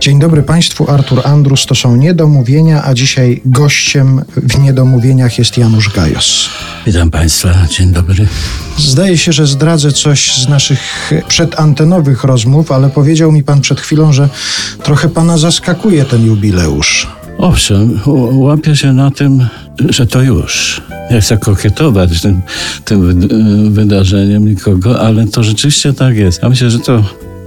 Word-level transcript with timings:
Dzień 0.00 0.18
dobry 0.18 0.42
Państwu, 0.42 0.90
Artur 0.90 1.20
Andrus. 1.24 1.66
To 1.66 1.74
są 1.74 1.96
Niedomówienia, 1.96 2.84
a 2.84 2.94
dzisiaj 2.94 3.40
gościem 3.44 4.22
w 4.36 4.58
Niedomówieniach 4.58 5.38
jest 5.38 5.58
Janusz 5.58 5.88
Gajos. 5.88 6.48
Witam 6.86 7.10
Państwa, 7.10 7.48
dzień 7.78 7.92
dobry. 7.92 8.26
Zdaje 8.78 9.18
się, 9.18 9.32
że 9.32 9.46
zdradzę 9.46 9.92
coś 9.92 10.34
z 10.36 10.48
naszych 10.48 11.12
przedantenowych 11.28 12.24
rozmów, 12.24 12.72
ale 12.72 12.90
powiedział 12.90 13.32
mi 13.32 13.42
Pan 13.44 13.60
przed 13.60 13.80
chwilą, 13.80 14.12
że 14.12 14.28
trochę 14.82 15.08
Pana 15.08 15.38
zaskakuje 15.38 16.04
ten 16.04 16.26
jubileusz. 16.26 17.06
Owszem, 17.38 18.00
łapię 18.32 18.76
się 18.76 18.92
na 18.92 19.10
tym, 19.10 19.46
że 19.88 20.06
to 20.06 20.22
już. 20.22 20.82
Nie 21.10 21.20
chcę 21.20 21.36
kokietować 21.38 22.20
tym, 22.20 22.40
tym 22.84 23.20
wy- 23.20 23.70
wydarzeniem 23.70 24.48
nikogo, 24.48 25.00
ale 25.00 25.26
to 25.26 25.42
rzeczywiście 25.44 25.92
tak 25.92 26.16
jest. 26.16 26.42
Ja 26.42 26.48
myślę, 26.48 26.70
że 26.70 26.78
to 26.78 27.04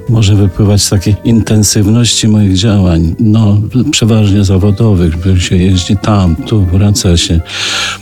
może 0.10 0.36
wypływać 0.36 0.82
z 0.82 0.90
takiej 0.90 1.16
intensywności 1.24 2.28
moich 2.28 2.58
działań, 2.58 3.16
no 3.20 3.62
przeważnie 3.92 4.44
zawodowych, 4.44 5.14
że 5.26 5.42
się 5.42 5.56
jeździ 5.56 5.98
tam, 5.98 6.36
tu, 6.36 6.66
wraca 6.66 7.18
się, 7.18 7.40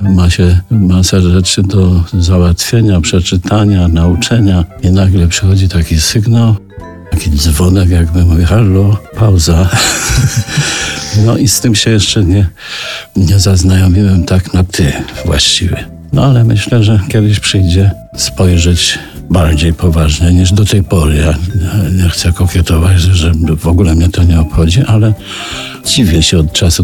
ma 0.01 0.29
się 0.29 0.59
masę 0.69 1.21
rzeczy 1.21 1.63
do 1.63 2.03
załatwienia, 2.13 3.01
przeczytania, 3.01 3.87
nauczenia 3.87 4.65
i 4.83 4.89
nagle 4.89 5.27
przychodzi 5.27 5.69
taki 5.69 6.01
sygnał, 6.01 6.55
taki 7.11 7.29
dzwonek 7.29 7.89
jakby 7.89 8.25
mówi, 8.25 8.43
hallo, 8.43 8.97
pauza. 9.15 9.69
No 11.25 11.37
i 11.37 11.47
z 11.47 11.59
tym 11.59 11.75
się 11.75 11.91
jeszcze 11.91 12.23
nie, 12.25 12.49
nie 13.15 13.39
zaznajomiłem 13.39 14.23
tak 14.23 14.53
na 14.53 14.63
ty 14.63 14.93
właściwie. 15.25 15.85
No 16.13 16.25
ale 16.25 16.43
myślę, 16.43 16.83
że 16.83 16.99
kiedyś 17.09 17.39
przyjdzie 17.39 17.91
spojrzeć 18.17 18.99
bardziej 19.31 19.73
poważnie 19.73 20.33
niż 20.33 20.51
do 20.53 20.65
tej 20.65 20.83
pory. 20.83 21.15
Ja 21.15 21.33
nie- 21.91 22.09
chcę 22.09 22.33
kokietować, 22.33 23.01
że 23.01 23.31
w 23.57 23.67
ogóle 23.67 23.95
mnie 23.95 24.09
to 24.09 24.23
nie 24.23 24.39
obchodzi, 24.39 24.81
ale 24.81 25.13
dziwię 25.85 26.23
się 26.23 26.39
od 26.39 26.53
czasu. 26.53 26.83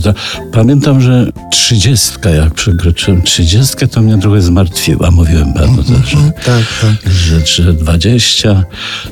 Pamiętam, 0.52 1.02
że 1.02 1.32
trzydziestka, 1.52 2.30
jak 2.30 2.54
przekroczyłem 2.54 3.22
trzydziestkę, 3.22 3.88
to 3.88 4.02
mnie 4.02 4.18
trochę 4.18 4.42
zmartwiła. 4.42 5.12
Mówiłem 5.12 5.54
panu 5.54 5.84
też, 5.84 6.10
że 6.10 6.18
Tak, 6.46 6.64
tak. 6.82 7.14
że, 7.46 7.74
20 7.74 8.64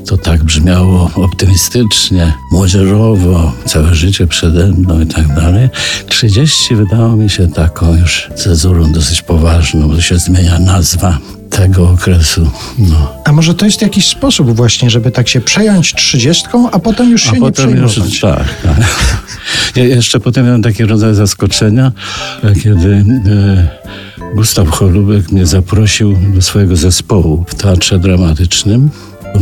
to 0.08 0.18
tak 0.18 0.44
brzmiało 0.44 1.12
optymistycznie, 1.16 2.34
młodzieżowo, 2.52 3.54
całe 3.66 3.96
życie 3.96 4.28
przede 4.28 4.68
mną 4.68 5.02
i 5.02 5.06
tak 5.06 5.36
dalej. 5.36 5.70
30 6.10 6.76
wydało 6.76 7.16
mi 7.16 7.30
się 7.30 7.48
taką 7.48 7.96
już 7.98 8.30
cezurą 8.36 8.92
dosyć 8.92 9.22
poważną, 9.22 9.88
bo 9.88 10.02
się 10.02 10.18
zmienia 10.18 10.60
nazwa 10.60 11.18
tego 11.56 11.90
okresu. 11.90 12.50
No. 12.78 13.14
A 13.26 13.32
może 13.32 13.54
to 13.54 13.66
jest 13.66 13.82
jakiś 13.82 14.08
sposób 14.08 14.56
właśnie, 14.56 14.90
żeby 14.90 15.12
tak 15.12 15.28
się 15.28 15.42
przejąć 15.42 15.94
trzydziestką, 15.94 16.72
a 16.72 16.80
potem 16.80 17.12
już 17.12 17.24
się 17.24 17.40
nie 17.40 17.52
przejmować? 17.52 18.20
tak, 18.22 18.62
tak. 18.64 18.78
Ja 19.76 19.84
jeszcze 19.84 20.20
potem 20.20 20.46
miałem 20.46 20.62
taki 20.62 20.86
rodzaj 20.86 21.16
zaskoczenia, 21.16 21.92
kiedy 22.64 23.06
e, 24.20 24.36
Gustaw 24.36 24.70
Cholubek 24.70 25.32
mnie 25.32 25.46
zaprosił 25.46 26.18
do 26.34 26.42
swojego 26.42 26.76
zespołu 26.76 27.46
w 27.48 27.56
teatrze 27.56 28.00
dramatycznym. 28.00 28.90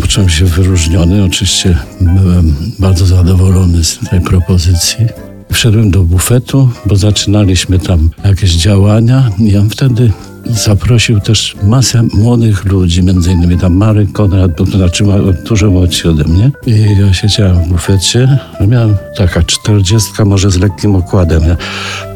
Poczułem 0.01 0.29
się 0.29 0.45
wyróżniony, 0.45 1.23
oczywiście 1.23 1.77
byłem 2.01 2.55
bardzo 2.79 3.05
zadowolony 3.05 3.83
z 3.83 3.99
tej 4.09 4.21
propozycji. 4.21 5.07
Wszedłem 5.53 5.91
do 5.91 6.03
bufetu, 6.03 6.69
bo 6.85 6.95
zaczynaliśmy 6.95 7.79
tam 7.79 8.09
jakieś 8.25 8.51
działania 8.51 9.29
i 9.39 9.57
on 9.57 9.69
wtedy 9.69 10.11
zaprosił 10.45 11.19
też 11.19 11.55
masę 11.63 12.03
młodych 12.13 12.65
ludzi, 12.65 13.03
między 13.03 13.31
innymi 13.31 13.57
tam 13.57 13.73
Marek 13.73 14.11
Konrad, 14.11 14.55
był 14.55 14.65
to 14.65 14.77
znaczy 14.77 15.03
dużo 15.45 15.71
młodszy 15.71 16.09
ode 16.09 16.23
mnie. 16.23 16.51
I 16.67 16.97
ja 16.99 17.13
siedziałem 17.13 17.63
w 17.63 17.67
bufecie, 17.67 18.39
miałem 18.67 18.95
taka 19.17 19.43
czterdziestka, 19.43 20.25
może 20.25 20.51
z 20.51 20.57
lekkim 20.57 20.95
okładem. 20.95 21.43
Ja 21.43 21.57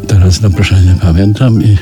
teraz 0.07 0.41
na 0.41 0.49
proszę 0.49 0.81
nie 0.81 0.95
pamiętam 1.01 1.63
i 1.63 1.77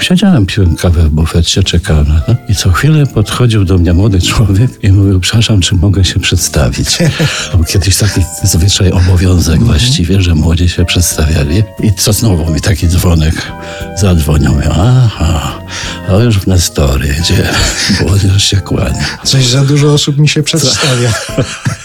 Siedziałem, 0.00 0.46
piłem 0.46 0.76
kawę 0.76 1.02
w 1.02 1.08
bufecie, 1.08 1.62
czekałem 1.62 2.08
na 2.08 2.20
to. 2.20 2.34
I 2.48 2.54
co 2.54 2.72
chwilę 2.72 3.06
podchodził 3.06 3.64
do 3.64 3.78
mnie 3.78 3.92
młody 3.92 4.20
człowiek 4.20 4.70
i 4.84 4.92
mówił, 4.92 5.20
przepraszam, 5.20 5.60
czy 5.60 5.74
mogę 5.74 6.04
się 6.04 6.20
przedstawić? 6.20 6.98
Był 7.54 7.64
kiedyś 7.64 7.96
taki 7.96 8.20
zwyczaj 8.42 8.92
obowiązek 8.92 9.60
właściwie, 9.60 10.22
że 10.22 10.34
młodzi 10.34 10.68
się 10.68 10.84
przedstawiali. 10.84 11.62
I 11.82 11.92
co 11.92 12.12
znowu 12.12 12.54
mi 12.54 12.60
taki 12.60 12.88
dzwonek 12.88 13.52
zadzwonił. 13.96 14.52
Mówię, 14.52 14.68
aha, 14.70 15.58
to 16.08 16.20
już 16.20 16.38
w 16.38 16.46
Nestory, 16.46 17.14
gdzie 17.20 17.48
młodzież 18.00 18.44
się 18.44 18.56
kłania. 18.56 19.18
Coś 19.24 19.46
za 19.46 19.64
dużo 19.64 19.92
osób 19.92 20.18
mi 20.18 20.28
się 20.28 20.42
przedstawia. 20.42 21.12